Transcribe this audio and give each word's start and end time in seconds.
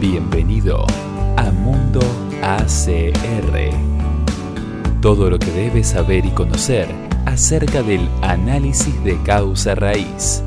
Bienvenido 0.00 0.84
a 1.38 1.50
Mundo 1.50 2.00
ACR. 2.42 3.70
Todo 5.00 5.30
lo 5.30 5.38
que 5.38 5.50
debes 5.50 5.86
saber 5.86 6.26
y 6.26 6.30
conocer 6.32 6.86
acerca 7.24 7.82
del 7.82 8.06
análisis 8.20 9.02
de 9.04 9.16
causa 9.22 9.74
raíz. 9.74 10.42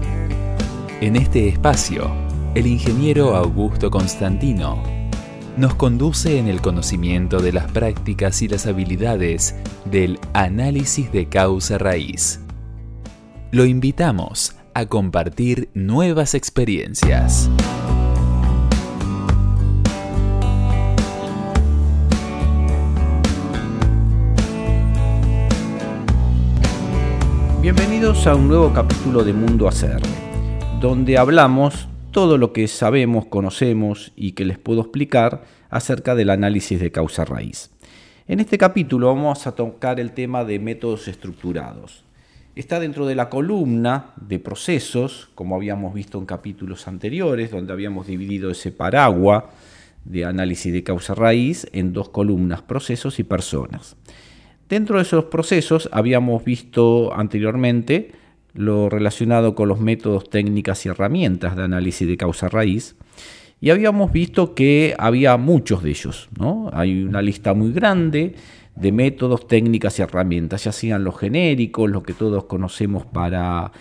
En 1.01 1.15
este 1.15 1.47
espacio, 1.47 2.11
el 2.53 2.67
ingeniero 2.67 3.35
Augusto 3.35 3.89
Constantino 3.89 4.83
nos 5.57 5.73
conduce 5.73 6.37
en 6.37 6.47
el 6.47 6.61
conocimiento 6.61 7.39
de 7.39 7.51
las 7.51 7.71
prácticas 7.71 8.43
y 8.43 8.47
las 8.47 8.67
habilidades 8.67 9.55
del 9.85 10.19
análisis 10.33 11.11
de 11.11 11.25
causa 11.25 11.79
raíz. 11.79 12.39
Lo 13.49 13.65
invitamos 13.65 14.55
a 14.75 14.85
compartir 14.85 15.71
nuevas 15.73 16.35
experiencias. 16.35 17.49
Bienvenidos 27.99 28.27
a 28.27 28.35
un 28.35 28.47
nuevo 28.47 28.71
capítulo 28.73 29.25
de 29.25 29.33
Mundo 29.33 29.67
ACR, 29.67 30.01
donde 30.79 31.17
hablamos 31.17 31.89
todo 32.11 32.37
lo 32.37 32.53
que 32.53 32.69
sabemos, 32.69 33.25
conocemos 33.25 34.13
y 34.15 34.31
que 34.31 34.45
les 34.45 34.57
puedo 34.57 34.79
explicar 34.79 35.43
acerca 35.69 36.15
del 36.15 36.29
análisis 36.29 36.79
de 36.79 36.93
causa 36.93 37.25
raíz. 37.25 37.71
En 38.25 38.39
este 38.39 38.57
capítulo 38.57 39.07
vamos 39.13 39.45
a 39.47 39.51
tocar 39.53 39.99
el 39.99 40.13
tema 40.13 40.45
de 40.45 40.59
métodos 40.59 41.09
estructurados. 41.09 42.05
Está 42.55 42.79
dentro 42.79 43.05
de 43.05 43.15
la 43.15 43.27
columna 43.27 44.13
de 44.15 44.39
procesos, 44.39 45.29
como 45.35 45.57
habíamos 45.57 45.93
visto 45.93 46.17
en 46.19 46.25
capítulos 46.25 46.87
anteriores, 46.87 47.51
donde 47.51 47.73
habíamos 47.73 48.07
dividido 48.07 48.49
ese 48.49 48.71
paraguas 48.71 49.43
de 50.05 50.23
análisis 50.23 50.71
de 50.71 50.85
causa 50.85 51.15
raíz 51.15 51.67
en 51.73 51.91
dos 51.91 52.07
columnas, 52.07 52.61
procesos 52.61 53.19
y 53.19 53.25
personas. 53.25 53.97
Dentro 54.69 54.97
de 54.97 55.01
esos 55.01 55.25
procesos 55.25 55.89
habíamos 55.91 56.45
visto 56.45 57.11
anteriormente 57.15 58.11
lo 58.53 58.87
relacionado 58.87 59.55
con 59.55 59.67
los 59.67 59.79
métodos, 59.79 60.29
técnicas 60.29 60.85
y 60.85 60.89
herramientas 60.89 61.55
de 61.55 61.63
análisis 61.63 62.07
de 62.07 62.17
causa 62.17 62.49
raíz. 62.49 62.95
Y 63.61 63.71
habíamos 63.71 64.11
visto 64.11 64.53
que 64.53 64.95
había 64.99 65.37
muchos 65.37 65.81
de 65.81 65.89
ellos. 65.89 66.29
¿no? 66.37 66.69
Hay 66.71 67.03
una 67.03 67.23
lista 67.23 67.55
muy 67.55 67.73
grande 67.73 68.35
de 68.75 68.91
métodos, 68.91 69.47
técnicas 69.47 69.97
y 69.97 70.03
herramientas, 70.03 70.63
ya 70.63 70.71
sean 70.71 71.03
los 71.03 71.17
genéricos, 71.17 71.89
los 71.89 72.03
que 72.03 72.13
todos 72.13 72.45
conocemos 72.45 73.05
para 73.05 73.71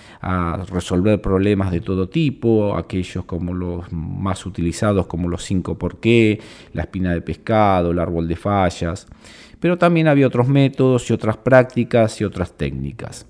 resolver 0.73 1.21
problemas 1.21 1.71
de 1.71 1.81
todo 1.81 2.09
tipo, 2.09 2.75
aquellos 2.77 3.25
como 3.27 3.53
los 3.53 3.93
más 3.93 4.45
utilizados 4.45 5.07
como 5.07 5.29
los 5.29 5.45
5 5.45 5.79
por 5.79 6.01
qué, 6.01 6.41
la 6.73 6.83
espina 6.83 7.13
de 7.13 7.21
pescado, 7.21 7.93
el 7.93 7.99
árbol 8.01 8.27
de 8.27 8.37
fallas 8.37 9.07
pero 9.61 9.79
también 9.79 10.09
había 10.09 10.27
otros 10.27 10.49
métodos 10.49 11.11
y 11.11 11.13
otras 11.13 11.37
prácticas 11.37 12.21
y 12.21 12.25
otras 12.25 12.57
técnicas. 12.57 13.27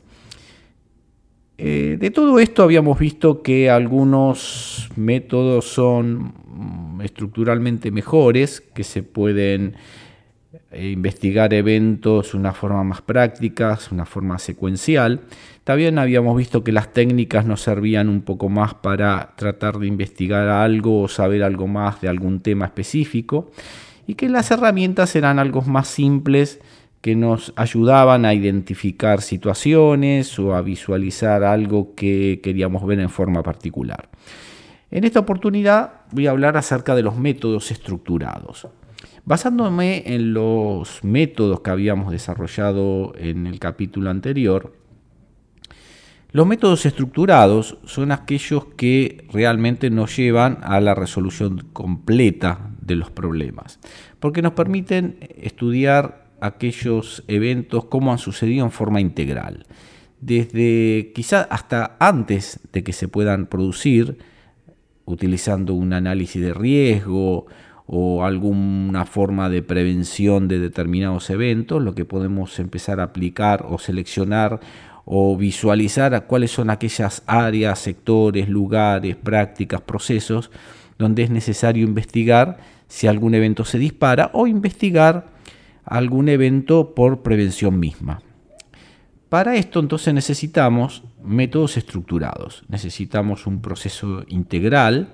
Eh, 1.61 1.97
de 1.98 2.11
todo 2.12 2.39
esto 2.39 2.62
habíamos 2.62 3.01
visto 3.01 3.43
que 3.43 3.69
algunos 3.69 4.89
métodos 4.95 5.65
son 5.65 6.33
mm, 6.47 7.01
estructuralmente 7.03 7.91
mejores, 7.91 8.61
que 8.61 8.84
se 8.84 9.03
pueden 9.03 9.75
eh, 10.71 10.91
investigar 10.91 11.53
eventos 11.53 12.33
de 12.33 12.39
una 12.39 12.53
forma 12.53 12.84
más 12.84 13.03
práctica, 13.03 13.77
una 13.91 14.06
forma 14.06 14.39
secuencial. 14.39 15.23
También 15.65 15.99
habíamos 15.99 16.37
visto 16.37 16.62
que 16.62 16.71
las 16.71 16.93
técnicas 16.93 17.45
nos 17.45 17.62
servían 17.62 18.09
un 18.09 18.23
poco 18.23 18.49
más 18.49 18.75
para 18.75 19.34
tratar 19.37 19.79
de 19.79 19.89
investigar 19.89 20.49
algo 20.49 21.03
o 21.03 21.09
saber 21.09 21.43
algo 21.43 21.67
más 21.67 22.01
de 22.01 22.09
algún 22.09 22.41
tema 22.41 22.67
específico 22.67 23.51
y 24.09 24.14
que 24.14 24.31
las 24.31 24.51
herramientas 24.51 25.14
eran 25.17 25.39
algo 25.39 25.61
más 25.61 25.87
simples 25.87 26.61
que 27.03 27.14
nos 27.14 27.53
ayudaban 27.56 28.25
a 28.25 28.33
identificar 28.33 29.20
situaciones 29.20 30.38
o 30.38 30.55
a 30.55 30.62
visualizar 30.62 31.44
algo 31.44 31.94
que 31.94 32.41
queríamos 32.43 32.87
ver 32.87 33.00
en 33.00 33.10
forma 33.10 33.43
particular. 33.43 34.09
En 34.91 35.05
esta 35.05 35.21
oportunidad 35.21 36.06
voy 36.10 36.27
a 36.27 36.31
hablar 36.31 36.56
acerca 36.56 36.94
de 36.94 37.03
los 37.03 37.19
métodos 37.19 37.71
estructurados. 37.71 38.66
Basándome 39.27 40.05
en 40.06 40.33
los 40.33 41.04
métodos 41.04 41.60
que 41.60 41.69
habíamos 41.69 42.10
desarrollado 42.10 43.12
en 43.19 43.47
el 43.47 43.59
capítulo 43.59 44.09
anterior, 44.09 44.72
los 46.33 46.47
métodos 46.47 46.87
estructurados 46.87 47.77
son 47.84 48.10
aquellos 48.10 48.65
que 48.77 49.27
realmente 49.31 49.91
nos 49.91 50.16
llevan 50.16 50.60
a 50.62 50.81
la 50.81 50.94
resolución 50.94 51.69
completa 51.75 52.71
de 52.88 52.97
los 52.97 53.10
problemas, 53.10 53.78
porque 54.19 54.43
nos 54.43 54.54
permiten 54.54 55.19
estudiar 55.21 56.26
aquellos 56.41 57.22
eventos 57.28 57.84
como 57.84 58.10
han 58.10 58.19
sucedido 58.19 58.65
en 58.65 58.72
forma 58.72 59.00
integral, 59.00 59.66
desde 60.21 61.12
quizás 61.15 61.47
hasta 61.50 61.97
antes 62.00 62.59
de 62.72 62.82
que 62.82 62.93
se 62.93 63.06
puedan 63.06 63.47
producir, 63.47 64.19
utilizando 65.04 65.75
un 65.75 65.93
análisis 65.93 66.43
de 66.43 66.53
riesgo 66.53 67.47
o 67.87 68.25
alguna 68.25 69.06
forma 69.06 69.48
de 69.48 69.62
prevención 69.62 70.48
de 70.48 70.59
determinados 70.59 71.31
eventos, 71.31 71.82
lo 71.82 71.94
que 71.94 72.04
podemos 72.04 72.59
empezar 72.59 73.00
a 73.00 73.04
aplicar 73.04 73.65
o 73.69 73.78
seleccionar 73.78 74.60
o 75.04 75.37
visualizar 75.38 76.27
cuáles 76.27 76.50
son 76.50 76.69
aquellas 76.69 77.22
áreas, 77.27 77.78
sectores, 77.78 78.48
lugares, 78.48 79.16
prácticas, 79.16 79.81
procesos 79.81 80.50
donde 80.98 81.22
es 81.22 81.31
necesario 81.31 81.84
investigar 81.84 82.59
si 82.88 83.06
algún 83.06 83.34
evento 83.34 83.65
se 83.65 83.78
dispara 83.78 84.31
o 84.32 84.47
investigar 84.47 85.26
algún 85.84 86.28
evento 86.28 86.94
por 86.94 87.22
prevención 87.22 87.78
misma. 87.78 88.22
Para 89.28 89.56
esto 89.56 89.81
entonces 89.81 90.15
necesitamos 90.15 91.04
métodos 91.22 91.77
estructurados, 91.77 92.65
necesitamos 92.69 93.47
un 93.47 93.60
proceso 93.60 94.25
integral, 94.28 95.09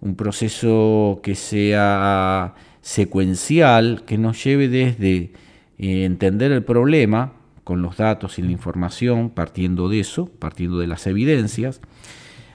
un 0.00 0.14
proceso 0.14 1.20
que 1.22 1.34
sea 1.34 2.54
secuencial, 2.82 4.04
que 4.06 4.18
nos 4.18 4.42
lleve 4.44 4.68
desde 4.68 5.32
eh, 5.78 6.04
entender 6.04 6.52
el 6.52 6.64
problema 6.64 7.32
con 7.64 7.82
los 7.82 7.96
datos 7.96 8.38
y 8.38 8.42
la 8.42 8.52
información, 8.52 9.30
partiendo 9.30 9.88
de 9.88 10.00
eso, 10.00 10.26
partiendo 10.38 10.78
de 10.78 10.86
las 10.86 11.06
evidencias, 11.06 11.80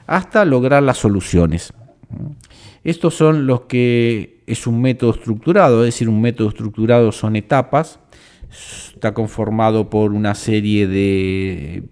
hasta 0.08 0.46
lograr 0.46 0.84
las 0.84 0.98
soluciones. 0.98 1.74
Estos 2.84 3.16
son 3.16 3.48
los 3.48 3.62
que 3.62 4.35
es 4.48 4.68
un 4.68 4.82
método 4.82 5.12
estructurado, 5.12 5.82
es 5.82 5.94
decir, 5.94 6.10
un 6.10 6.22
método 6.22 6.50
estructurado 6.50 7.12
son 7.12 7.36
etapas, 7.36 8.00
está 8.94 9.14
conformado 9.14 9.90
por 9.90 10.14
una 10.14 10.36
serie 10.36 10.88
de, 10.88 11.84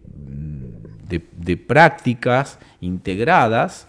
de, 1.09 1.57
prácticas 1.57 2.59
integradas 2.81 3.87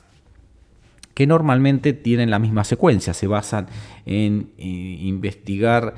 que 1.14 1.26
normalmente 1.26 1.92
tienen 1.92 2.30
la 2.30 2.38
misma 2.38 2.64
secuencia, 2.64 3.14
se 3.14 3.26
basan 3.26 3.68
en 4.04 4.50
eh, 4.58 4.64
investigar 4.64 5.94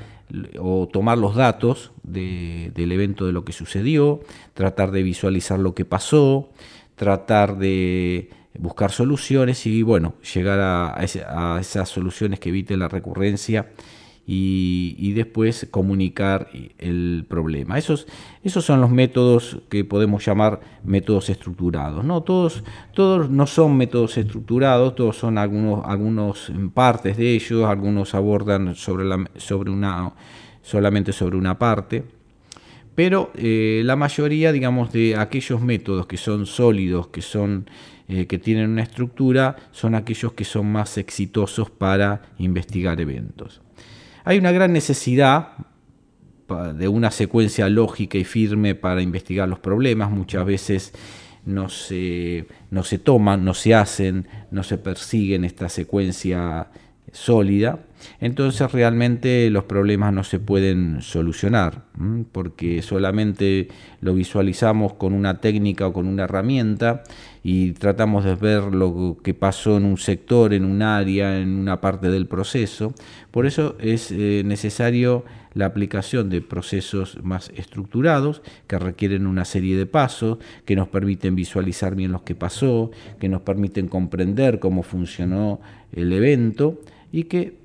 o 0.59 0.87
tomar 0.87 1.17
los 1.17 1.35
datos 1.35 1.91
del 2.03 2.91
evento 2.91 3.25
de 3.25 3.31
lo 3.31 3.45
que 3.45 3.53
sucedió, 3.53 4.19
tratar 4.53 4.91
de 4.91 5.03
visualizar 5.03 5.57
lo 5.57 5.73
que 5.73 5.85
pasó, 5.85 6.49
tratar 6.95 7.57
de 7.57 8.29
buscar 8.59 8.91
soluciones 8.91 9.65
y 9.65 9.81
bueno, 9.83 10.15
llegar 10.33 10.59
a, 10.59 11.59
esas 11.59 11.89
soluciones 11.89 12.39
que 12.39 12.49
eviten 12.49 12.79
la 12.79 12.87
recurrencia 12.87 13.69
y, 14.29 15.13
después 15.13 15.67
comunicar 15.71 16.49
el 16.77 17.25
problema. 17.29 17.77
Esos, 17.77 18.07
esos 18.43 18.65
son 18.65 18.81
los 18.81 18.89
métodos 18.89 19.59
que 19.69 19.85
podemos 19.85 20.25
llamar 20.25 20.59
métodos 20.83 21.29
estructurados. 21.29 22.03
¿no? 22.03 22.21
Todos, 22.23 22.63
todos 22.93 23.29
no 23.29 23.47
son 23.47 23.77
métodos 23.77 24.17
estructurados, 24.17 24.95
todos 24.95 25.15
son 25.15 25.37
algunos, 25.37 25.85
algunos 25.85 26.51
partes 26.73 27.15
de 27.15 27.35
ellos, 27.35 27.63
algunos 27.65 28.13
abordan 28.15 28.75
sobre, 28.75 29.05
sobre 29.37 29.71
una, 29.71 30.11
solamente 30.61 31.13
sobre 31.13 31.37
una 31.37 31.57
parte 31.57 32.03
pero 32.97 33.29
eh, 33.35 33.83
la 33.85 33.95
mayoría, 33.95 34.51
digamos, 34.51 34.91
de 34.91 35.15
aquellos 35.15 35.61
métodos 35.61 36.07
que 36.07 36.17
son 36.17 36.47
sólidos, 36.47 37.09
que 37.09 37.21
son 37.21 37.69
eh, 38.09 38.25
que 38.25 38.37
tienen 38.37 38.69
una 38.69 38.83
estructura, 38.83 39.55
son 39.71 39.95
aquellos 39.95 40.33
que 40.33 40.45
son 40.45 40.71
más 40.71 40.97
exitosos 40.97 41.69
para 41.69 42.21
investigar 42.37 43.01
eventos. 43.01 43.61
Hay 44.23 44.37
una 44.37 44.51
gran 44.51 44.73
necesidad 44.73 45.49
de 46.75 46.87
una 46.87 47.11
secuencia 47.11 47.67
lógica 47.69 48.17
y 48.17 48.23
firme 48.23 48.75
para 48.75 49.01
investigar 49.01 49.49
los 49.49 49.59
problemas. 49.59 50.09
Muchas 50.09 50.45
veces 50.45 50.93
no 51.45 51.69
se, 51.69 52.47
no 52.71 52.83
se 52.83 52.99
toman, 52.99 53.43
no 53.43 53.53
se 53.53 53.75
hacen, 53.75 54.27
no 54.51 54.63
se 54.63 54.77
persiguen 54.77 55.43
esta 55.43 55.69
secuencia 55.69 56.67
sólida, 57.11 57.79
entonces 58.19 58.71
realmente 58.71 59.49
los 59.49 59.63
problemas 59.63 60.13
no 60.13 60.23
se 60.23 60.39
pueden 60.39 61.01
solucionar, 61.01 61.85
porque 62.31 62.81
solamente 62.81 63.69
lo 64.01 64.13
visualizamos 64.13 64.93
con 64.93 65.13
una 65.13 65.39
técnica 65.39 65.87
o 65.87 65.93
con 65.93 66.07
una 66.07 66.25
herramienta 66.25 67.03
y 67.49 67.71
tratamos 67.71 68.25
de 68.25 68.35
ver 68.35 68.75
lo 68.75 69.15
que 69.23 69.33
pasó 69.33 69.77
en 69.77 69.85
un 69.85 69.97
sector, 69.97 70.53
en 70.53 70.65
un 70.65 70.81
área, 70.81 71.39
en 71.39 71.47
una 71.47 71.79
parte 71.79 72.09
del 72.09 72.27
proceso. 72.27 72.93
Por 73.31 73.45
eso 73.45 73.77
es 73.79 74.11
eh, 74.11 74.41
necesario 74.43 75.23
la 75.53 75.67
aplicación 75.67 76.29
de 76.29 76.41
procesos 76.41 77.19
más 77.23 77.49
estructurados 77.55 78.41
que 78.67 78.77
requieren 78.77 79.25
una 79.25 79.45
serie 79.45 79.77
de 79.77 79.85
pasos, 79.85 80.39
que 80.65 80.75
nos 80.75 80.89
permiten 80.89 81.35
visualizar 81.35 81.95
bien 81.95 82.11
lo 82.11 82.25
que 82.25 82.35
pasó, 82.35 82.91
que 83.17 83.29
nos 83.29 83.43
permiten 83.43 83.87
comprender 83.87 84.59
cómo 84.59 84.83
funcionó 84.83 85.61
el 85.93 86.11
evento 86.11 86.81
y 87.13 87.23
que 87.23 87.59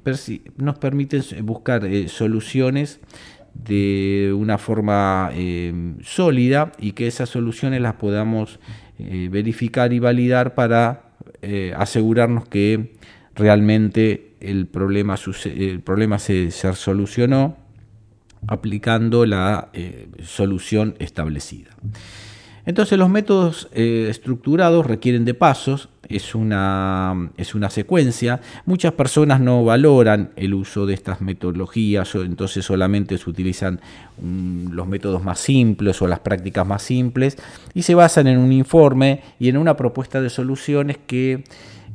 nos 0.59 0.79
permiten 0.79 1.25
buscar 1.45 1.85
eh, 1.87 2.07
soluciones 2.07 3.01
de 3.53 4.33
una 4.33 4.59
forma 4.59 5.31
eh, 5.35 5.95
sólida 6.03 6.71
y 6.79 6.93
que 6.93 7.09
esas 7.09 7.31
soluciones 7.31 7.81
las 7.81 7.95
podamos 7.95 8.61
eh, 8.99 9.29
verificar 9.31 9.93
y 9.93 9.99
validar 9.99 10.55
para 10.55 11.03
asegurarnos 11.77 12.47
que 12.47 12.95
realmente 13.35 14.35
el 14.41 14.67
problema, 14.67 15.17
el 15.45 15.81
problema 15.81 16.19
se, 16.19 16.51
se 16.53 16.73
solucionó 16.75 17.57
aplicando 18.47 19.25
la 19.27 19.69
eh, 19.73 20.09
solución 20.23 20.95
establecida. 20.99 21.71
Entonces 22.65 22.99
los 22.99 23.09
métodos 23.09 23.69
eh, 23.73 24.07
estructurados 24.09 24.87
requieren 24.87 25.25
de 25.25 25.35
pasos, 25.35 25.89
es 26.09 26.35
una, 26.35 27.31
es 27.37 27.55
una 27.55 27.71
secuencia. 27.71 28.41
Muchas 28.67 28.93
personas 28.93 29.41
no 29.41 29.65
valoran 29.65 30.31
el 30.37 30.55
uso 30.55 30.87
de 30.87 30.95
estas 30.95 31.21
metodologías, 31.21 32.15
entonces 32.15 32.65
solamente 32.65 33.19
se 33.19 33.29
utilizan 33.29 33.81
mm, 34.21 34.73
los 34.73 34.87
métodos 34.87 35.25
más 35.25 35.41
simples 35.41 36.01
o 36.03 36.07
las 36.07 36.21
prácticas 36.21 36.67
más 36.67 36.83
simples 36.83 37.37
y 37.75 37.83
se 37.83 37.95
basan 37.95 38.27
en 38.27 38.39
un 38.39 38.53
informe 38.53 39.23
y 39.41 39.49
en 39.49 39.57
una 39.57 39.77
propuesta 39.77 40.21
de 40.21 40.31
soluciones 40.31 40.99
que 41.07 41.45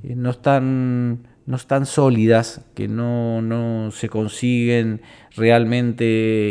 eh, 0.04 0.16
no 0.16 0.32
están 0.32 1.20
no 1.46 1.56
están 1.56 1.86
sólidas, 1.86 2.60
que 2.76 2.90
no, 2.90 3.42
no 3.42 3.90
se 3.92 4.10
consiguen 4.10 5.00
realmente 5.34 6.04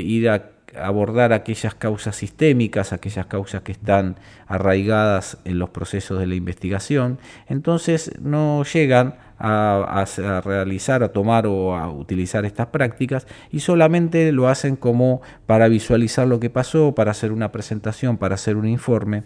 ir 0.02 0.30
a 0.30 0.56
abordar 0.81 1.32
aquellas 1.32 1.75
causas 1.75 2.17
sistémicas, 2.17 2.93
aquellas 2.93 3.26
causas 3.26 3.62
que 3.62 3.73
están 3.73 4.17
arraigadas 4.46 5.38
en 5.44 5.58
los 5.58 5.70
procesos 5.70 6.19
de 6.19 6.26
la 6.26 6.34
investigación, 6.34 7.19
entonces 7.49 8.12
no 8.20 8.64
llegan 8.64 9.17
a, 9.38 10.05
realizar, 10.44 11.02
a 11.02 11.08
tomar 11.08 11.46
o 11.46 11.76
a 11.76 11.90
utilizar 11.90 12.44
estas 12.44 12.69
prácticas 12.69 13.26
y 13.50 13.61
solamente 13.61 14.32
lo 14.32 14.49
hacen 14.49 14.76
como 14.76 15.20
para 15.46 15.69
visualizar 15.69 16.26
lo 16.26 16.40
que 16.40 16.50
pasó, 16.50 16.94
para 16.94 17.11
hacer 17.11 17.32
una 17.32 17.52
presentación, 17.52 18.17
para 18.17 18.37
hacer 18.37 18.56
un 18.56 18.69
informe 18.69 19.25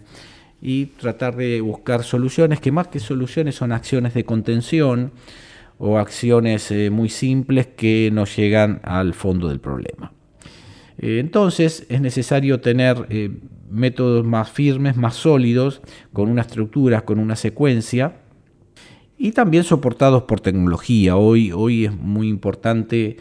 y 0.61 0.87
tratar 0.87 1.35
de 1.35 1.61
buscar 1.61 2.03
soluciones 2.03 2.59
que 2.59 2.71
más 2.71 2.87
que 2.87 2.99
soluciones 2.99 3.55
son 3.55 3.71
acciones 3.71 4.13
de 4.13 4.25
contención, 4.25 5.11
o 5.83 5.97
acciones 5.97 6.69
eh, 6.69 6.91
muy 6.91 7.09
simples 7.09 7.65
que 7.65 8.11
no 8.13 8.25
llegan 8.25 8.81
al 8.83 9.15
fondo 9.15 9.49
del 9.49 9.59
problema. 9.59 10.13
Eh, 11.01 11.19
entonces 11.19 11.85
es 11.89 11.99
necesario 11.99 12.61
tener 12.61 13.07
eh, 13.09 13.31
métodos 13.69 14.23
más 14.23 14.51
firmes, 14.51 14.95
más 14.95 15.15
sólidos, 15.15 15.81
con 16.13 16.29
una 16.29 16.41
estructura, 16.41 17.01
con 17.01 17.19
una 17.19 17.35
secuencia 17.35 18.21
y 19.17 19.31
también 19.31 19.63
soportados 19.63 20.23
por 20.23 20.39
tecnología. 20.39 21.17
Hoy, 21.17 21.51
hoy 21.51 21.85
es 21.85 21.97
muy 21.97 22.29
importante 22.29 23.17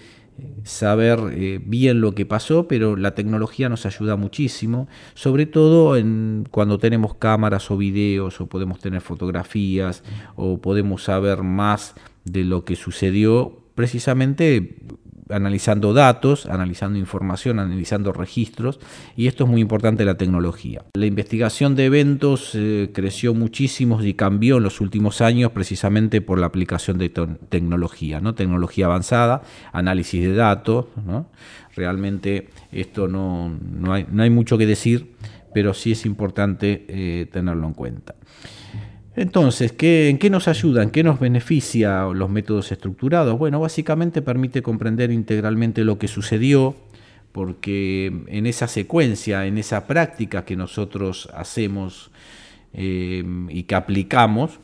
saber 0.63 1.19
bien 1.67 2.01
lo 2.01 2.15
que 2.15 2.25
pasó, 2.25 2.67
pero 2.67 2.97
la 2.97 3.15
tecnología 3.15 3.69
nos 3.69 3.85
ayuda 3.85 4.17
muchísimo, 4.17 4.89
sobre 5.13 5.45
todo 5.45 5.99
en, 5.99 6.47
cuando 6.51 6.79
tenemos 6.79 7.15
cámaras 7.15 7.71
o 7.71 7.77
videos 7.77 8.41
o 8.41 8.47
podemos 8.47 8.79
tener 8.79 9.03
fotografías 9.03 10.03
o 10.37 10.59
podemos 10.59 11.05
saber 11.05 11.43
más 11.43 11.95
de 12.25 12.45
lo 12.45 12.65
que 12.65 12.77
sucedió 12.77 13.61
precisamente 13.75 14.77
analizando 15.33 15.93
datos, 15.95 16.47
analizando 16.47 16.99
información, 16.99 17.59
analizando 17.59 18.13
registros, 18.13 18.81
y 19.17 19.27
esto 19.27 19.45
es 19.45 19.51
muy 19.51 19.61
importante 19.61 20.05
la 20.05 20.17
tecnología. 20.17 20.85
La 20.95 21.07
investigación 21.07 21.75
de 21.77 21.87
eventos 21.87 22.53
eh, 22.55 22.91
creció 22.93 23.35
muchísimo 23.35 24.03
y 24.03 24.15
cambió 24.15 24.59
en 24.59 24.63
los 24.63 24.81
últimos 24.81 25.21
años 25.21 25.53
precisamente 25.53 26.21
por 26.21 26.39
la 26.39 26.47
aplicación 26.47 26.99
de 26.99 27.11
tecnología, 27.49 28.21
¿no? 28.21 28.35
tecnología 28.35 28.87
avanzada, 28.87 29.43
análisis 29.73 30.23
de 30.23 30.35
datos. 30.35 30.87
Realmente 31.75 32.49
esto 32.73 33.09
no, 33.09 33.49
no, 33.49 33.93
hay, 33.93 34.07
no, 34.11 34.23
hay, 34.23 34.31
mucho 34.31 34.59
que 34.59 34.67
decir, 34.67 35.13
pero 35.55 35.75
sí 35.75 35.93
es 35.93 36.05
importante 36.05 36.85
eh, 36.89 37.27
tenerlo 37.33 37.67
en 37.67 37.75
cuenta. 37.75 38.15
Entonces, 39.17 39.75
¿en 39.81 40.19
qué 40.19 40.31
nos 40.31 40.47
ayudan? 40.47 40.91
¿Qué 40.91 41.03
nos 41.03 41.19
beneficia 41.19 42.05
los 42.05 42.31
métodos 42.31 42.71
estructurados? 42.71 43.39
Bueno, 43.39 43.59
básicamente 43.61 44.23
permite 44.23 44.63
comprender 44.63 45.11
integralmente 45.11 45.85
lo 45.85 45.99
que 45.99 46.07
sucedió, 46.07 46.77
porque 47.33 48.25
en 48.29 48.47
esa 48.47 48.69
secuencia, 48.69 49.47
en 49.47 49.59
esa 49.59 49.87
práctica 49.87 50.45
que 50.45 50.57
nosotros 50.57 51.29
hacemos 51.35 52.11
eh, 52.73 53.25
y 53.49 53.65
que 53.65 53.75
aplicamos, 53.75 54.61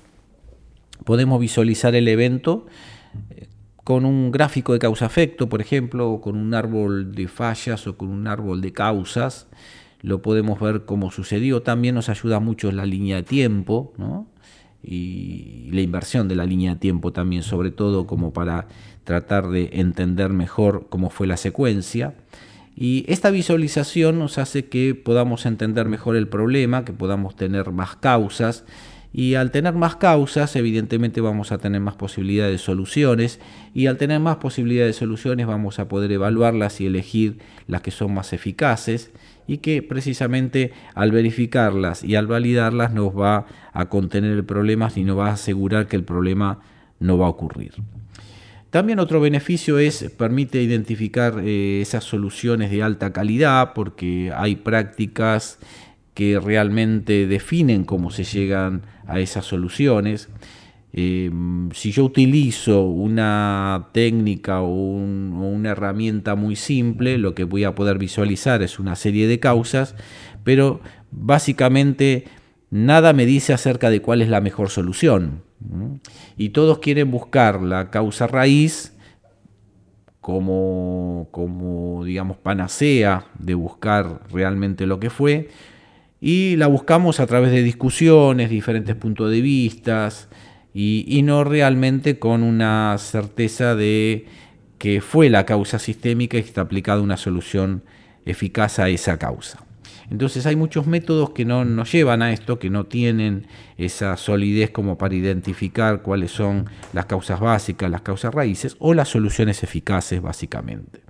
podemos 1.05 1.41
visualizar 1.41 1.95
el 1.97 2.07
evento 2.07 2.67
eh, 3.31 3.49
con 3.83 4.05
un 4.05 4.31
gráfico 4.31 4.73
de 4.73 4.79
causa-efecto, 4.79 5.49
por 5.49 5.61
ejemplo, 5.61 6.21
con 6.23 6.37
un 6.37 6.55
árbol 6.55 7.15
de 7.15 7.29
fallas 7.29 7.87
o 7.87 7.97
con 7.97 8.09
un 8.09 8.27
árbol 8.29 8.61
de 8.61 8.73
causas. 8.73 9.49
Lo 10.03 10.23
podemos 10.23 10.61
ver 10.61 10.85
cómo 10.85 11.11
sucedió. 11.11 11.63
También 11.63 11.95
nos 11.95 12.09
ayuda 12.09 12.39
mucho 12.39 12.71
la 12.71 12.87
línea 12.87 13.17
de 13.17 13.23
tiempo, 13.23 13.93
¿no? 13.97 14.27
Y 14.87 15.69
la 15.73 15.81
inversión 15.81 16.29
de 16.29 16.37
la 16.37 16.47
línea 16.47 16.75
de 16.75 16.81
tiempo 16.81 17.13
también, 17.13 17.43
sobre 17.43 17.71
todo 17.73 18.07
como 18.07 18.33
para 18.33 18.69
tratar 19.05 19.49
de 19.49 19.71
entender 19.73 20.31
mejor 20.31 20.87
cómo 20.89 21.11
fue 21.11 21.27
la 21.27 21.37
secuencia. 21.37 22.15
Y 22.77 23.05
esta 23.09 23.31
visualización 23.31 24.19
nos 24.19 24.39
hace 24.39 24.67
que 24.67 24.95
podamos 24.95 25.47
entender 25.47 25.89
mejor 25.89 26.15
el 26.15 26.29
problema, 26.29 26.85
que 26.85 26.93
podamos 26.93 27.35
tener 27.35 27.73
más 27.73 27.97
causas. 27.97 28.65
Y 29.13 29.35
al 29.35 29.51
tener 29.51 29.73
más 29.73 29.97
causas, 29.97 30.55
evidentemente 30.57 31.23
vamos 31.23 31.51
a 31.51 31.59
tener 31.59 31.81
más 31.81 31.95
posibilidades 31.95 32.53
de 32.53 32.59
soluciones. 32.59 33.41
Y 33.75 33.87
al 33.87 33.97
tener 33.97 34.21
más 34.21 34.37
posibilidades 34.37 34.95
de 34.95 34.99
soluciones, 35.01 35.47
vamos 35.47 35.79
a 35.79 35.89
poder 35.89 36.13
evaluarlas 36.13 36.81
y 36.81 36.87
elegir 36.87 37.39
las 37.67 37.81
que 37.81 37.91
son 37.91 38.13
más 38.13 38.33
eficaces 38.33 39.11
y 39.47 39.59
que 39.59 39.83
precisamente 39.83 40.73
al 40.95 41.13
verificarlas 41.13 42.03
y 42.05 42.17
al 42.17 42.27
validarlas 42.27 42.93
nos 42.93 43.17
va 43.17 43.47
a 43.73 43.89
contener 43.89 44.33
el 44.33 44.45
problema 44.45 44.91
y 44.95 45.05
nos 45.05 45.19
va 45.19 45.29
a 45.29 45.35
asegurar 45.35 45.87
que 45.87 45.97
el 45.97 46.05
problema 46.05 46.61
no 46.99 47.19
va 47.19 47.27
a 47.27 47.31
ocurrir. 47.31 47.73
También 48.71 48.99
otro 48.99 49.21
beneficio 49.21 49.79
es 49.79 50.11
permite 50.19 50.61
identificar 50.61 51.41
eh, 51.43 51.81
esas 51.81 52.05
soluciones 52.05 52.71
de 52.71 52.83
alta 52.83 53.13
calidad 53.13 53.73
porque 53.75 54.33
hay 54.35 54.57
prácticas 54.57 55.59
que 56.15 56.41
realmente 56.41 57.27
definen 57.27 57.85
cómo 57.85 58.11
se 58.11 58.25
llegan 58.25 58.83
a 59.07 59.21
esas 59.21 59.45
soluciones. 59.45 60.29
Em, 60.93 61.71
si 61.73 61.93
yo 61.93 62.05
utilizo 62.05 62.83
una 62.85 63.89
técnica 63.93 64.63
o, 64.63 64.69
una 64.69 65.71
herramienta 65.71 66.35
muy 66.37 66.57
simple, 66.57 67.19
lo 67.19 67.35
que 67.35 67.45
voy 67.45 67.65
a 67.65 67.75
poder 67.75 67.99
visualizar 67.99 68.63
es 68.63 68.79
una 68.79 68.97
serie 68.97 69.27
de 69.27 69.39
causas, 69.39 69.95
pero 70.45 70.81
básicamente 71.11 72.25
nada 72.71 73.13
me 73.13 73.27
dice 73.27 73.53
acerca 73.53 73.91
de 73.91 74.01
cuál 74.01 74.23
es 74.23 74.29
la 74.29 74.41
mejor 74.41 74.71
solución. 74.71 75.43
Y 76.37 76.51
todos 76.51 76.79
quieren 76.79 77.11
buscar 77.11 77.63
la 77.63 77.91
causa 77.91 78.27
raíz 78.27 78.97
como, 80.21 81.29
como, 81.31 82.05
digamos, 82.05 82.37
panacea 82.37 83.27
de 83.39 83.55
buscar 83.55 84.23
realmente 84.33 84.87
lo 84.87 84.99
que 84.99 85.09
fue, 85.09 85.49
y 86.21 86.57
la 86.57 86.67
buscamos 86.67 87.21
a 87.21 87.27
través 87.27 87.53
de 87.53 87.63
discusiones, 87.63 88.51
diferentes 88.51 88.97
puntos 88.97 89.31
de 89.31 89.41
vistas, 89.41 90.29
y, 90.79 91.23
no 91.23 91.43
realmente 91.43 92.19
con 92.19 92.43
una 92.43 92.99
certeza 92.99 93.75
de 93.75 94.27
que 94.77 95.01
fue 95.01 95.31
la 95.31 95.47
causa 95.47 95.79
sistémica 95.79 96.37
y 96.37 96.41
está 96.41 96.61
aplicada 96.61 97.01
una 97.01 97.17
solución 97.17 97.83
eficaz 98.27 98.79
a 98.79 98.91
esa 98.91 99.19
causa. 99.19 99.65
Entonces 100.11 100.45
hay 100.45 100.55
muchos 100.55 100.87
métodos 100.87 101.31
que 101.31 101.47
no 101.47 101.65
nos 101.65 101.91
llevan 101.91 102.21
a 102.21 102.31
esto, 102.31 102.59
que 102.59 102.69
no 102.69 102.85
tienen 102.85 103.47
esa 103.79 104.19
solidez 104.19 104.71
como 104.71 104.99
para 104.99 105.15
identificar 105.15 106.03
cuáles 106.03 106.31
son 106.31 106.67
las 106.93 107.07
causas 107.07 107.41
básicas, 107.41 107.91
las 107.91 108.03
causas 108.03 108.35
raíces 108.35 108.77
o 108.79 108.93
las 108.93 109.09
soluciones 109.09 109.63
eficaces 109.63 110.21
básicamente. 110.21 111.06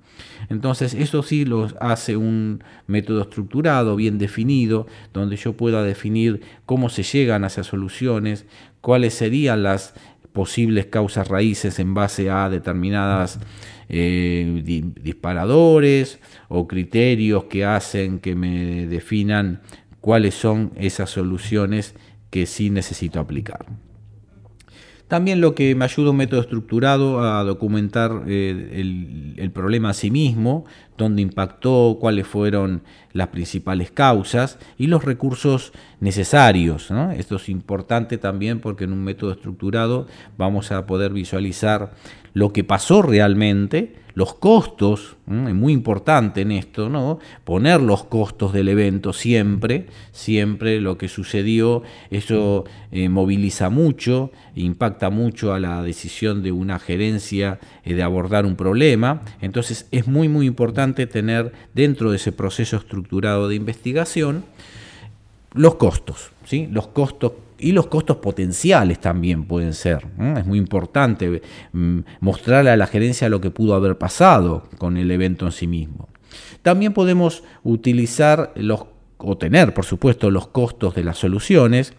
Entonces, 0.48 0.94
eso 0.94 1.22
sí 1.22 1.44
lo 1.44 1.68
hace 1.80 2.16
un 2.16 2.62
método 2.86 3.22
estructurado, 3.22 3.96
bien 3.96 4.18
definido, 4.18 4.86
donde 5.12 5.36
yo 5.36 5.54
pueda 5.54 5.82
definir 5.82 6.40
cómo 6.64 6.88
se 6.88 7.02
llegan 7.02 7.44
a 7.44 7.48
esas 7.48 7.66
soluciones, 7.66 8.46
cuáles 8.80 9.14
serían 9.14 9.62
las 9.62 9.94
posibles 10.32 10.86
causas 10.86 11.28
raíces 11.28 11.78
en 11.78 11.94
base 11.94 12.30
a 12.30 12.50
determinadas 12.50 13.40
eh, 13.88 14.62
disparadores 15.00 16.18
o 16.48 16.66
criterios 16.66 17.44
que 17.44 17.64
hacen 17.64 18.18
que 18.18 18.34
me 18.34 18.86
definan 18.86 19.62
cuáles 20.00 20.34
son 20.34 20.72
esas 20.76 21.10
soluciones 21.10 21.94
que 22.30 22.46
sí 22.46 22.68
necesito 22.70 23.18
aplicar. 23.18 23.66
También 25.08 25.40
lo 25.40 25.54
que 25.54 25.74
me 25.76 25.84
ayuda 25.84 26.10
un 26.10 26.16
método 26.16 26.40
estructurado 26.40 27.22
a 27.22 27.44
documentar 27.44 28.24
eh, 28.26 29.34
el, 29.36 29.50
problema 29.52 29.90
a 29.90 29.94
sí 29.94 30.10
mismo, 30.10 30.64
dónde 30.98 31.22
impactó, 31.22 31.98
cuáles 32.00 32.26
fueron 32.26 32.82
las 33.12 33.28
principales 33.28 33.92
causas 33.92 34.58
y 34.76 34.88
los 34.88 35.04
recursos 35.04 35.72
necesarios. 36.00 36.90
Esto 37.16 37.36
es 37.36 37.48
importante 37.48 38.18
también 38.18 38.58
porque 38.58 38.84
en 38.84 38.92
un 38.92 39.04
método 39.04 39.30
estructurado 39.30 40.08
vamos 40.36 40.72
a 40.72 40.86
poder 40.86 41.12
visualizar 41.12 41.92
lo 42.34 42.52
que 42.52 42.64
pasó 42.64 43.00
realmente, 43.00 43.94
los 44.16 44.32
costos, 44.32 45.16
es 45.26 45.54
muy 45.54 45.74
importante 45.74 46.40
en 46.40 46.50
esto, 46.50 46.88
¿no? 46.88 47.18
Poner 47.44 47.82
los 47.82 48.04
costos 48.04 48.54
del 48.54 48.70
evento 48.70 49.12
siempre, 49.12 49.88
siempre 50.10 50.80
lo 50.80 50.96
que 50.96 51.06
sucedió, 51.06 51.82
eso 52.10 52.64
eh, 52.92 53.10
moviliza 53.10 53.68
mucho, 53.68 54.32
impacta 54.54 55.10
mucho 55.10 55.52
a 55.52 55.60
la 55.60 55.82
decisión 55.82 56.42
de 56.42 56.50
una 56.50 56.78
gerencia 56.78 57.60
eh, 57.84 57.92
de 57.92 58.02
abordar 58.02 58.46
un 58.46 58.56
problema. 58.56 59.20
Entonces 59.42 59.86
es 59.90 60.08
muy, 60.08 60.30
muy 60.30 60.46
importante 60.46 61.06
tener 61.06 61.52
dentro 61.74 62.10
de 62.10 62.16
ese 62.16 62.32
proceso 62.32 62.78
estructurado 62.78 63.48
de 63.48 63.56
investigación 63.56 64.44
los 65.52 65.74
costos, 65.74 66.30
¿sí? 66.46 66.68
Los 66.70 66.86
costos 66.86 67.32
y 67.58 67.72
los 67.72 67.86
costos 67.86 68.18
potenciales 68.18 69.00
también 69.00 69.44
pueden 69.44 69.72
ser. 69.72 70.06
Es 70.36 70.46
muy 70.46 70.58
importante 70.58 71.42
mm, 71.72 71.98
mostrarle 72.20 72.70
a 72.70 72.76
la 72.76 72.86
gerencia 72.86 73.28
lo 73.28 73.40
que 73.40 73.50
pudo 73.50 73.74
haber 73.74 73.98
pasado 73.98 74.68
con 74.78 74.96
el 74.96 75.10
evento 75.10 75.46
en 75.46 75.52
sí 75.52 75.66
mismo. 75.66 76.08
También 76.62 76.92
podemos 76.92 77.44
utilizar 77.62 78.52
los, 78.56 78.84
o 79.18 79.38
tener, 79.38 79.72
por 79.72 79.84
supuesto, 79.84 80.30
los 80.30 80.48
costos 80.48 80.94
de 80.94 81.04
las 81.04 81.18
soluciones. 81.18 81.94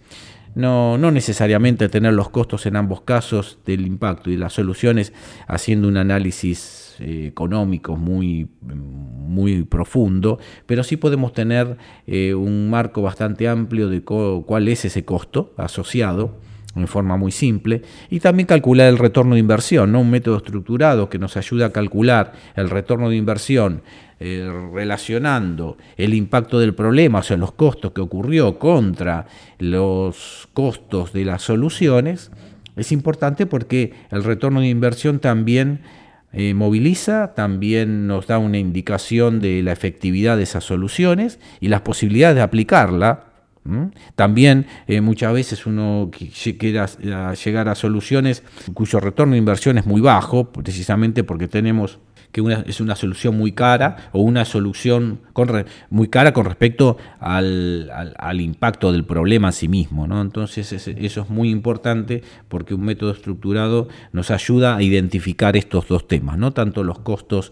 No, 0.58 0.98
no 0.98 1.12
necesariamente 1.12 1.88
tener 1.88 2.14
los 2.14 2.30
costos 2.30 2.66
en 2.66 2.78
ambos 2.78 3.02
casos 3.02 3.60
del 3.64 3.86
impacto 3.86 4.32
y 4.32 4.38
las 4.38 4.54
soluciones 4.54 5.14
haciendo 5.48 5.88
un 5.88 5.98
análisis 5.98 6.96
eh, 7.00 7.28
económicos 7.28 8.00
muy, 8.00 8.48
muy 8.62 9.62
profundo, 9.66 10.40
pero 10.66 10.84
sí 10.84 10.98
podemos 10.98 11.32
tener 11.32 11.78
eh, 12.08 12.34
un 12.34 12.72
marco 12.72 13.04
bastante 13.04 13.48
amplio 13.48 13.88
de 13.88 14.02
cuál 14.02 14.68
es 14.68 14.84
ese 14.84 15.06
costo 15.06 15.54
asociado 15.58 16.40
en 16.80 16.88
forma 16.88 17.18
muy 17.18 17.32
simple, 17.32 17.82
y 18.10 18.20
también 18.20 18.48
calcular 18.48 18.88
el 18.88 18.98
retorno 18.98 19.36
de 19.36 19.40
inversión, 19.40 19.92
¿no? 19.92 20.02
un 20.02 20.10
método 20.10 20.38
estructurado 20.38 21.10
que 21.10 21.20
nos 21.20 21.38
ayuda 21.38 21.68
a 21.68 21.72
calcular 21.72 22.34
el 22.56 22.70
retorno 22.70 23.10
de 23.10 23.16
inversión 23.16 23.82
eh, 24.20 24.52
relacionando 24.74 25.78
el 25.96 26.14
impacto 26.14 26.60
del 26.60 26.74
problema, 26.74 27.20
o 27.20 27.24
sea, 27.24 27.38
los 27.38 27.52
costos 27.52 27.92
que 27.92 28.02
ocurrió 28.02 28.58
contra 28.58 29.28
los 29.60 30.50
costos 30.54 31.14
de 31.14 31.24
las 31.24 31.44
soluciones, 31.44 32.32
es 32.76 32.92
importante 32.92 33.46
porque 33.46 33.94
el 34.12 34.24
retorno 34.24 34.62
de 34.62 34.70
inversión 34.70 35.20
también 35.20 35.82
eh, 36.34 36.54
moviliza, 36.54 37.34
también 37.36 38.06
nos 38.06 38.28
da 38.28 38.38
una 38.38 38.58
indicación 38.58 39.40
de 39.40 39.64
la 39.64 39.72
efectividad 39.72 40.36
de 40.36 40.44
esas 40.44 40.64
soluciones 40.64 41.40
y 41.60 41.70
las 41.70 41.82
posibilidades 41.82 42.36
de 42.36 42.42
aplicarla. 42.42 43.27
También 44.16 44.66
eh, 44.88 45.02
muchas 45.02 45.34
veces 45.34 45.66
uno 45.66 46.10
quiere 46.12 46.86
llegar 47.44 47.70
a 47.70 47.76
soluciones 47.76 48.44
cuyo 48.74 49.00
retorno 49.00 49.34
de 49.34 49.40
inversión 49.40 49.78
es 49.78 49.86
muy 49.86 50.02
bajo, 50.02 50.52
precisamente 50.52 51.24
porque 51.24 51.48
tenemos 51.48 52.00
que 52.32 52.64
es 52.68 52.82
una 52.82 52.96
solución 52.96 53.38
muy 53.38 53.54
cara 53.54 54.10
o 54.12 54.22
una 54.22 54.46
solución 54.46 55.22
muy 55.90 56.08
cara 56.08 56.34
con 56.34 56.46
respecto 56.46 56.98
al, 57.20 57.90
impacto 58.40 58.92
del 58.92 59.06
problema 59.06 59.50
en 59.50 59.54
sí 59.54 59.68
mismo. 59.68 60.08
¿no? 60.08 60.22
Entonces 60.22 60.72
eso 60.74 61.22
es 61.22 61.30
muy 61.30 61.50
importante 61.50 62.24
porque 62.48 62.74
un 62.74 62.84
método 62.84 63.12
estructurado 63.12 63.88
nos 64.12 64.32
ayuda 64.32 64.76
a 64.76 64.84
identificar 64.84 65.56
estos 65.56 65.88
dos 65.88 66.08
temas, 66.08 66.38
¿no? 66.38 66.52
tanto 66.52 66.84
los 66.84 67.00
costos 67.00 67.52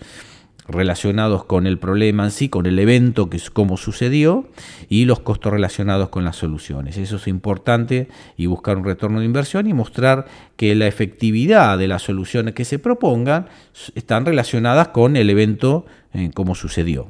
relacionados 0.67 1.45
con 1.45 1.67
el 1.67 1.77
problema 1.77 2.25
en 2.25 2.31
sí, 2.31 2.50
con 2.50 2.65
el 2.65 2.79
evento, 2.79 3.29
que 3.29 3.38
es 3.38 3.50
cómo 3.50 3.77
sucedió, 3.77 4.48
y 4.89 5.05
los 5.05 5.19
costos 5.19 5.53
relacionados 5.53 6.10
con 6.10 6.24
las 6.24 6.36
soluciones. 6.36 6.98
Eso 6.98 7.17
es 7.17 7.27
importante 7.27 8.07
y 8.38 8.48
buscar 8.48 8.77
un 8.77 8.86
retorno 8.86 9.19
de 9.19 9.25
inversión 9.25 9.67
y 9.67 9.74
mostrar 9.74 10.25
que 10.55 10.75
la 10.75 10.88
efectividad 10.88 11.77
de 11.77 11.88
las 11.88 12.03
soluciones 12.03 12.53
que 12.53 12.65
se 12.65 12.79
propongan 12.79 13.48
están 13.93 14.25
relacionadas 14.25 14.89
con 14.89 15.15
el 15.15 15.29
evento 15.29 15.86
eh, 16.13 16.31
como 16.34 16.55
sucedió. 16.55 17.07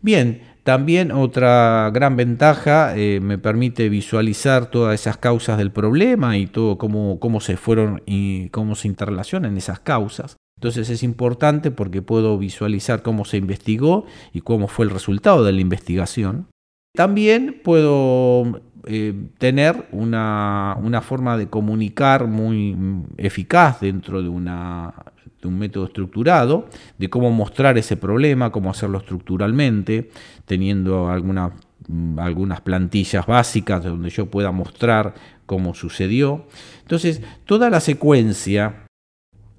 Bien, 0.00 0.42
también 0.64 1.10
otra 1.12 1.90
gran 1.92 2.16
ventaja 2.16 2.96
eh, 2.96 3.20
me 3.20 3.38
permite 3.38 3.88
visualizar 3.88 4.66
todas 4.66 5.00
esas 5.00 5.16
causas 5.16 5.58
del 5.58 5.72
problema 5.72 6.36
y 6.38 6.46
todo 6.46 6.78
cómo, 6.78 7.18
cómo 7.18 7.40
se 7.40 7.56
fueron 7.56 8.02
y 8.06 8.48
cómo 8.50 8.74
se 8.74 8.88
interrelacionan 8.88 9.56
esas 9.56 9.80
causas. 9.80 10.36
Entonces 10.62 10.90
es 10.90 11.02
importante 11.02 11.72
porque 11.72 12.02
puedo 12.02 12.38
visualizar 12.38 13.02
cómo 13.02 13.24
se 13.24 13.36
investigó 13.36 14.06
y 14.32 14.42
cómo 14.42 14.68
fue 14.68 14.84
el 14.84 14.92
resultado 14.92 15.42
de 15.42 15.50
la 15.50 15.60
investigación. 15.60 16.46
También 16.94 17.60
puedo 17.64 18.60
eh, 18.86 19.12
tener 19.38 19.88
una, 19.90 21.02
forma 21.02 21.36
de 21.36 21.48
comunicar 21.48 22.28
muy 22.28 22.76
eficaz 23.16 23.80
dentro 23.80 24.22
de, 24.22 24.28
una, 24.28 24.94
de, 25.42 25.48
un 25.48 25.58
método 25.58 25.86
estructurado, 25.86 26.68
de 26.96 27.10
cómo 27.10 27.32
mostrar 27.32 27.76
ese 27.76 27.96
problema, 27.96 28.52
cómo 28.52 28.70
hacerlo 28.70 28.98
estructuralmente, 28.98 30.10
teniendo 30.46 31.08
mm, 31.88 32.20
algunas 32.20 32.60
plantillas 32.60 33.26
básicas 33.26 33.82
donde 33.82 34.10
yo 34.10 34.26
pueda 34.26 34.52
mostrar 34.52 35.14
cómo 35.44 35.74
sucedió. 35.74 36.46
Entonces, 36.82 37.20
toda 37.46 37.68
la 37.68 37.80
secuencia 37.80 38.81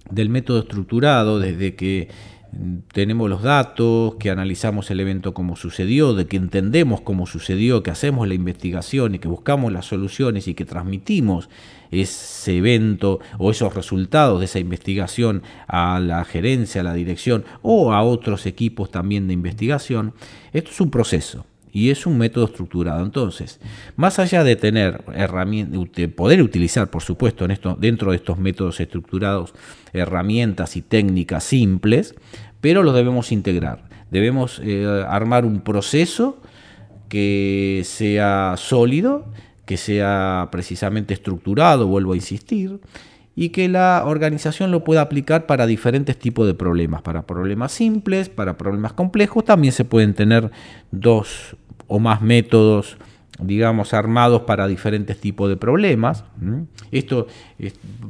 del 0.09 0.29
método 0.29 0.59
estructurado, 0.59 1.39
desde 1.39 1.75
que 1.75 2.09
mm, 2.51 2.77
tenemos 2.93 3.29
los 3.29 3.41
datos, 3.41 4.15
que 4.15 4.29
analizamos 4.29 4.91
el 4.91 4.99
evento 4.99 5.33
como 5.33 5.55
sucedió, 5.55 6.13
de 6.13 6.27
que 6.27 6.37
entendemos 6.37 7.01
cómo 7.01 7.25
sucedió, 7.25 7.83
que 7.83 7.91
hacemos 7.91 8.27
la 8.27 8.33
investigación 8.33 9.15
y 9.15 9.19
que 9.19 9.27
buscamos 9.27 9.71
las 9.71 9.85
soluciones 9.85 10.47
y 10.47 10.53
que 10.53 10.65
transmitimos 10.65 11.49
ese 11.91 12.57
evento 12.57 13.19
o 13.37 13.51
esos 13.51 13.73
resultados 13.75 14.39
de 14.39 14.45
esa 14.45 14.59
investigación 14.59 15.43
a 15.67 15.99
la 15.99 16.23
gerencia, 16.25 16.81
a 16.81 16.83
la 16.83 16.93
dirección 16.93 17.45
o 17.61 17.93
a 17.93 18.03
otros 18.03 18.45
equipos 18.45 18.91
también 18.91 19.27
de 19.27 19.33
investigación. 19.33 20.13
Esto 20.53 20.71
es 20.71 20.81
un 20.81 20.89
proceso 20.89 21.45
y 21.73 21.89
es 21.89 22.05
un 22.05 22.19
método 22.19 22.45
estructurado. 22.45 23.03
Entonces, 23.03 23.59
más 23.95 24.19
allá 24.19 24.43
de 24.43 24.55
tener 24.55 25.03
herramientas, 25.13 26.07
poder 26.15 26.41
utilizar, 26.43 26.89
por 26.91 27.01
supuesto, 27.01 27.43
en 27.43 27.51
esto, 27.51 27.75
dentro 27.77 28.11
de 28.11 28.17
estos 28.17 28.37
métodos 28.37 28.79
estructurados, 28.79 29.55
herramientas 29.91 30.77
y 30.77 30.83
técnicas 30.83 31.43
simples, 31.43 32.13
pero 32.61 32.83
los 32.83 32.93
debemos 32.93 33.31
integrar. 33.31 33.89
Debemos 34.11 34.61
eh, 34.63 35.03
armar 35.09 35.45
un 35.45 35.61
proceso 35.61 36.39
que 37.09 37.81
sea 37.83 38.53
sólido, 38.55 39.25
que 39.65 39.77
sea 39.77 40.49
precisamente 40.51 41.15
estructurado, 41.15 41.87
vuelvo 41.87 42.13
a 42.13 42.15
insistir, 42.15 42.79
y 43.35 43.49
que 43.49 43.67
la 43.67 44.03
organización 44.05 44.71
lo 44.71 44.83
pueda 44.83 45.01
aplicar 45.01 45.45
para 45.47 45.65
diferentes 45.65 46.17
tipos 46.17 46.45
de 46.45 46.53
problemas, 46.53 47.01
para 47.01 47.23
problemas 47.23 47.71
simples, 47.71 48.29
para 48.29 48.57
problemas 48.57 48.93
complejos, 48.93 49.43
también 49.43 49.73
se 49.73 49.85
pueden 49.85 50.13
tener 50.13 50.51
dos 50.91 51.57
o 51.93 51.99
más 51.99 52.23
métodos 52.23 52.97
digamos, 53.39 53.93
armados 53.93 54.43
para 54.43 54.67
diferentes 54.67 55.19
tipos 55.19 55.47
de 55.49 55.57
problemas. 55.57 56.23
Esto 56.91 57.27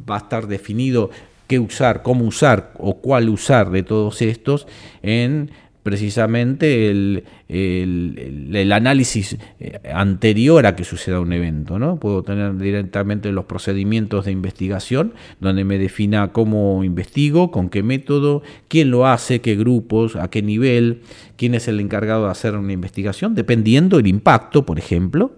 va 0.09 0.15
a 0.15 0.19
estar 0.19 0.47
definido 0.47 1.09
qué 1.47 1.59
usar, 1.59 2.01
cómo 2.01 2.25
usar 2.25 2.73
o 2.77 2.99
cuál 3.01 3.29
usar 3.29 3.71
de 3.71 3.83
todos 3.83 4.21
estos 4.21 4.67
en 5.01 5.51
precisamente 5.83 6.89
el, 6.89 7.25
el, 7.49 8.71
análisis 8.71 9.37
eh, 9.59 9.79
anterior 9.93 10.65
a 10.65 10.75
que 10.75 10.85
suceda 10.85 11.19
un 11.19 11.33
evento. 11.33 11.77
¿no? 11.77 11.97
Puedo 11.97 12.23
tener 12.23 12.57
directamente 12.57 13.31
los 13.31 13.45
procedimientos 13.45 14.25
de 14.25 14.31
investigación, 14.31 15.13
donde 15.41 15.65
me 15.65 15.77
defina 15.77 16.31
cómo 16.31 16.83
investigo, 16.83 17.51
con 17.51 17.69
qué 17.69 17.83
método, 17.83 18.41
quién 18.69 18.89
lo 18.91 19.05
hace, 19.05 19.41
qué 19.41 19.55
grupos, 19.55 20.15
a 20.15 20.29
qué 20.29 20.41
nivel, 20.41 21.01
quién 21.35 21.53
es 21.53 21.67
el 21.67 21.79
encargado 21.81 22.25
de 22.25 22.31
hacer 22.31 22.55
una 22.55 22.73
investigación, 22.73 23.35
dependiendo 23.35 23.99
el 23.99 24.07
impacto, 24.07 24.65
por 24.65 24.79
ejemplo. 24.79 25.33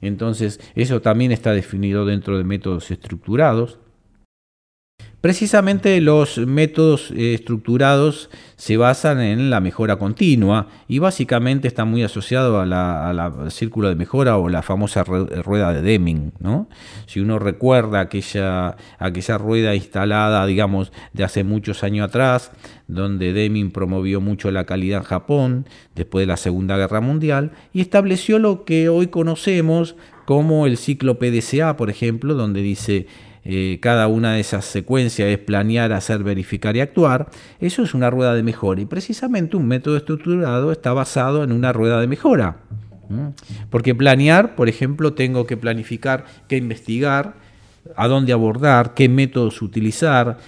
Entonces, 0.00 0.60
eso 0.74 1.00
también 1.00 1.32
está 1.32 1.52
definido 1.52 2.04
dentro 2.04 2.36
de 2.36 2.44
métodos 2.44 2.90
estructurados. 2.90 3.78
Precisamente 5.26 6.00
los 6.00 6.38
métodos 6.38 7.10
eh, 7.10 7.34
estructurados 7.34 8.30
se 8.54 8.76
basan 8.76 9.20
en 9.20 9.50
la 9.50 9.58
mejora 9.58 9.96
continua 9.96 10.68
y 10.86 11.00
básicamente 11.00 11.66
están 11.66 11.88
muy 11.88 12.04
asociados 12.04 12.64
al 12.70 13.50
círculo 13.50 13.88
de 13.88 13.96
mejora 13.96 14.38
o 14.38 14.48
la 14.48 14.62
famosa 14.62 15.02
rueda 15.02 15.72
de 15.72 15.82
Deming. 15.82 16.32
¿no? 16.38 16.68
Si 17.06 17.18
uno 17.18 17.40
recuerda 17.40 17.98
aquella, 17.98 18.76
aquella 19.00 19.36
rueda 19.36 19.74
instalada, 19.74 20.46
digamos, 20.46 20.92
de 21.12 21.24
hace 21.24 21.42
muchos 21.42 21.82
años 21.82 22.06
atrás, 22.06 22.52
donde 22.86 23.32
Deming 23.32 23.72
promovió 23.72 24.20
mucho 24.20 24.52
la 24.52 24.62
calidad 24.62 24.98
en 24.98 25.06
Japón 25.06 25.68
después 25.96 26.22
de 26.22 26.28
la 26.28 26.36
Segunda 26.36 26.76
Guerra 26.76 27.00
Mundial 27.00 27.50
y 27.72 27.80
estableció 27.80 28.38
lo 28.38 28.64
que 28.64 28.88
hoy 28.88 29.08
conocemos 29.08 29.96
como 30.24 30.66
el 30.66 30.76
ciclo 30.76 31.18
PDCA, 31.18 31.76
por 31.76 31.90
ejemplo, 31.90 32.34
donde 32.34 32.60
dice 32.62 33.06
eh, 33.48 33.78
cada 33.80 34.08
una 34.08 34.32
de 34.32 34.40
esas 34.40 34.64
secuencias 34.64 35.28
es 35.28 35.38
planear, 35.38 35.92
hacer, 35.92 36.24
verificar 36.24 36.76
y 36.76 36.80
actuar, 36.80 37.28
eso 37.60 37.84
es 37.84 37.94
una 37.94 38.10
rueda 38.10 38.34
de 38.34 38.42
mejora. 38.42 38.80
Y 38.80 38.86
precisamente 38.86 39.56
un 39.56 39.68
método 39.68 39.96
estructurado 39.96 40.72
está 40.72 40.92
basado 40.92 41.44
en 41.44 41.52
una 41.52 41.72
rueda 41.72 42.00
de 42.00 42.08
mejora. 42.08 42.56
Porque 43.70 43.94
planear, 43.94 44.56
por 44.56 44.68
ejemplo, 44.68 45.12
tengo 45.12 45.46
que 45.46 45.56
planificar 45.56 46.24
qué 46.48 46.56
investigar, 46.56 47.34
a 47.94 48.08
dónde 48.08 48.32
abordar, 48.32 48.94
qué 48.94 49.08
métodos 49.08 49.62
utilizar, 49.62 50.38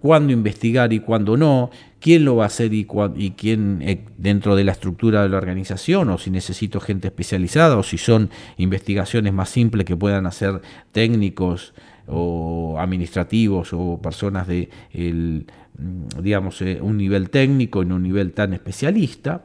cuándo 0.00 0.32
investigar 0.32 0.92
y 0.92 0.98
cuándo 0.98 1.36
no, 1.36 1.70
quién 2.00 2.24
lo 2.24 2.34
va 2.34 2.44
a 2.44 2.46
hacer 2.48 2.74
y, 2.74 2.88
y 3.14 3.30
quién 3.32 3.82
eh, 3.82 4.04
dentro 4.16 4.56
de 4.56 4.64
la 4.64 4.72
estructura 4.72 5.22
de 5.22 5.28
la 5.28 5.36
organización, 5.36 6.10
o 6.10 6.18
si 6.18 6.30
necesito 6.32 6.80
gente 6.80 7.06
especializada, 7.06 7.76
o 7.76 7.84
si 7.84 7.98
son 7.98 8.30
investigaciones 8.56 9.32
más 9.32 9.48
simples 9.48 9.84
que 9.84 9.96
puedan 9.96 10.26
hacer 10.26 10.60
técnicos 10.90 11.72
o 12.08 12.76
administrativos 12.78 13.72
o 13.72 14.00
personas 14.02 14.46
de 14.46 14.68
mm, 14.92 16.22
digamos, 16.22 16.60
eh, 16.62 16.78
un 16.80 16.96
nivel 16.96 17.30
técnico 17.30 17.82
en 17.82 17.92
un 17.92 18.02
nivel 18.02 18.32
tan 18.32 18.52
especialista. 18.52 19.44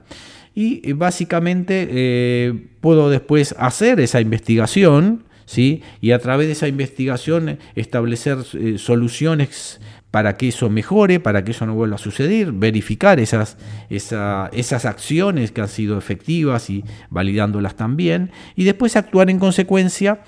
Y 0.55 0.88
eh, 0.88 0.93
básicamente 0.93 1.88
eh, 1.89 2.67
puedo 2.79 3.10
después 3.10 3.55
hacer 3.58 4.00
esa 4.00 4.22
investigación, 4.22 5.24
¿sí? 5.46 5.82
y 6.01 6.12
a 6.12 6.20
través 6.20 6.48
de 6.48 6.53
esa 6.53 6.67
investigación 6.67 7.58
establecer 7.75 8.38
soluciones 8.77 9.82
para 10.12 10.38
que 10.38 10.50
eso 10.50 10.70
mejore, 10.70 11.20
para 11.20 11.43
que 11.43 11.51
eso 11.51 11.65
no 11.65 11.74
vuelva 11.74 11.96
a 11.96 11.98
suceder, 11.98 12.51
verificar 12.51 13.20
esas, 13.20 13.58
esas 13.89 14.86
acciones 14.86 15.51
que 15.51 15.62
han 15.62 15.67
sido 15.67 15.98
efectivas 15.98 16.70
y 16.70 16.84
validándolas 17.10 17.75
también, 17.75 18.29
y 18.55 18.63
después 18.63 18.96
actuar 18.96 19.32
en 19.32 19.39
consecuencia 19.39 20.20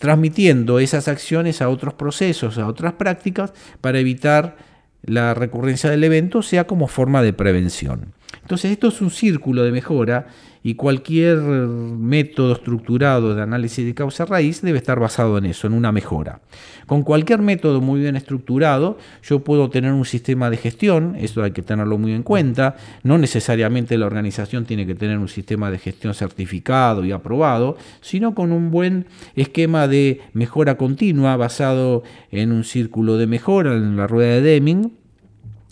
transmitiendo 0.00 0.80
esas 0.80 1.08
acciones 1.08 1.60
a 1.60 1.68
otros 1.68 1.92
procesos, 1.92 2.56
a 2.56 2.66
otras 2.66 2.94
prácticas, 2.94 3.52
para 3.82 3.98
evitar 3.98 4.56
la 5.02 5.34
recurrencia 5.34 5.90
del 5.90 6.02
evento, 6.02 6.42
sea 6.42 6.66
como 6.66 6.88
forma 6.88 7.22
de 7.22 7.34
prevención. 7.34 8.14
Entonces 8.40 8.72
esto 8.72 8.88
es 8.88 9.02
un 9.02 9.10
círculo 9.10 9.62
de 9.62 9.72
mejora 9.72 10.26
y 10.62 10.74
cualquier 10.74 11.38
método 11.38 12.52
estructurado 12.52 13.34
de 13.34 13.42
análisis 13.42 13.84
de 13.84 13.94
causa 13.94 14.24
raíz 14.24 14.60
debe 14.62 14.78
estar 14.78 15.00
basado 15.00 15.38
en 15.38 15.46
eso, 15.46 15.66
en 15.66 15.72
una 15.72 15.92
mejora. 15.92 16.40
Con 16.86 17.02
cualquier 17.02 17.40
método 17.40 17.80
muy 17.80 18.00
bien 18.00 18.16
estructurado, 18.16 18.98
yo 19.22 19.40
puedo 19.40 19.70
tener 19.70 19.92
un 19.92 20.04
sistema 20.04 20.50
de 20.50 20.56
gestión, 20.56 21.16
eso 21.16 21.42
hay 21.42 21.52
que 21.52 21.62
tenerlo 21.62 21.98
muy 21.98 22.12
en 22.12 22.22
cuenta, 22.22 22.76
no 23.02 23.16
necesariamente 23.16 23.96
la 23.96 24.06
organización 24.06 24.64
tiene 24.64 24.86
que 24.86 24.94
tener 24.94 25.18
un 25.18 25.28
sistema 25.28 25.70
de 25.70 25.78
gestión 25.78 26.14
certificado 26.14 27.04
y 27.04 27.12
aprobado, 27.12 27.76
sino 28.00 28.34
con 28.34 28.52
un 28.52 28.70
buen 28.70 29.06
esquema 29.36 29.88
de 29.88 30.20
mejora 30.32 30.76
continua 30.76 31.36
basado 31.36 32.02
en 32.30 32.52
un 32.52 32.64
círculo 32.64 33.16
de 33.16 33.26
mejora, 33.26 33.74
en 33.74 33.96
la 33.96 34.06
rueda 34.06 34.34
de 34.34 34.40
Deming, 34.42 34.99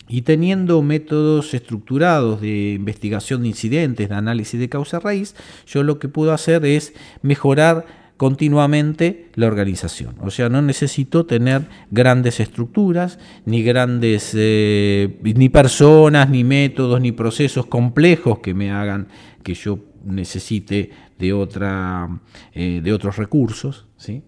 y 0.09 0.23
teniendo 0.23 0.81
métodos 0.81 1.53
estructurados 1.53 2.41
de 2.41 2.73
investigación 2.73 3.43
de 3.43 3.49
incidentes, 3.49 4.09
de 4.09 4.15
análisis 4.15 4.59
de 4.59 4.67
causa 4.67 4.99
raíz, 4.99 5.35
yo 5.67 5.83
lo 5.83 5.99
que 5.99 6.09
puedo 6.09 6.33
hacer 6.33 6.65
es 6.65 6.93
mejorar 7.21 7.85
continuamente 8.17 9.29
la 9.35 9.47
organización. 9.47 10.15
O 10.19 10.29
sea, 10.29 10.49
no 10.49 10.61
necesito 10.61 11.25
tener 11.25 11.67
grandes 11.89 12.41
estructuras, 12.41 13.17
ni 13.45 13.63
grandes, 13.63 14.31
eh, 14.35 15.19
ni 15.21 15.47
personas, 15.47 16.29
ni 16.29 16.43
métodos, 16.43 16.99
ni 16.99 17.13
procesos 17.13 17.67
complejos 17.67 18.39
que 18.39 18.53
me 18.53 18.71
hagan 18.71 19.07
que 19.41 19.53
yo 19.53 19.79
necesite 20.03 20.89
de, 21.17 21.31
otra, 21.31 22.09
eh, 22.53 22.81
de 22.83 22.91
otros 22.91 23.15
recursos. 23.15 23.85
¿sí? 23.95 24.23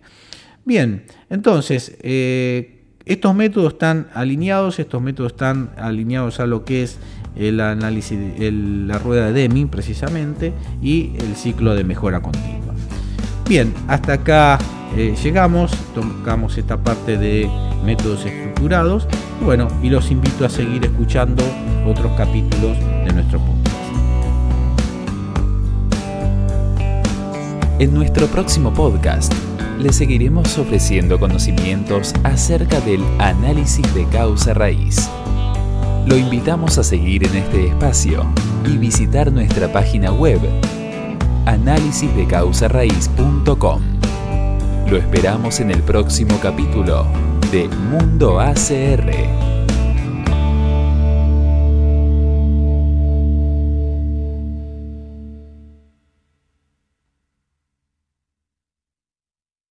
Bien, 0.63 1.03
entonces, 1.29 1.97
eh, 2.01 2.80
estos 3.05 3.35
métodos 3.35 3.73
están 3.73 4.07
alineados, 4.13 4.79
estos 4.79 5.01
métodos 5.01 5.33
están 5.33 5.71
alineados 5.77 6.39
a 6.39 6.45
lo 6.45 6.65
que 6.65 6.83
es 6.83 6.99
el 7.35 7.59
análisis, 7.59 8.19
la 8.39 8.97
rueda 8.99 9.27
de 9.27 9.33
Deming 9.33 9.69
precisamente 9.69 10.53
y 10.81 11.13
el 11.17 11.35
ciclo 11.35 11.75
de 11.75 11.83
mejora 11.83 12.21
continua. 12.21 12.73
Bien, 13.47 13.73
hasta 13.87 14.13
acá 14.13 14.59
eh, 14.95 15.15
llegamos, 15.21 15.71
tocamos 15.93 16.57
esta 16.57 16.77
parte 16.77 17.17
de 17.17 17.49
métodos 17.85 18.25
estructurados. 18.25 19.07
Bueno, 19.43 19.67
y 19.81 19.89
los 19.89 20.11
invito 20.11 20.45
a 20.45 20.49
seguir 20.49 20.85
escuchando 20.85 21.43
otros 21.85 22.11
capítulos 22.17 22.77
de 22.77 23.13
nuestro 23.13 23.39
podcast. 23.39 23.71
En 27.79 27.93
nuestro 27.95 28.27
próximo 28.27 28.71
podcast 28.71 29.33
le 29.81 29.91
seguiremos 29.91 30.57
ofreciendo 30.57 31.19
conocimientos 31.19 32.13
acerca 32.23 32.79
del 32.81 33.03
análisis 33.19 33.93
de 33.95 34.05
causa 34.05 34.53
raíz. 34.53 35.09
Lo 36.05 36.15
invitamos 36.17 36.77
a 36.77 36.83
seguir 36.83 37.25
en 37.25 37.35
este 37.35 37.67
espacio 37.67 38.25
y 38.65 38.77
visitar 38.77 39.29
nuestra 39.31 39.71
página 39.71 40.11
web 40.11 40.39
análisisdecausarraíz.com. 41.45 43.81
Lo 44.87 44.97
esperamos 44.97 45.59
en 45.59 45.71
el 45.71 45.81
próximo 45.81 46.37
capítulo 46.41 47.07
de 47.51 47.67
Mundo 47.67 48.39
ACR. 48.39 49.50